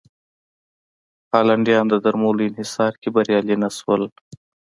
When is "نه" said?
3.63-3.69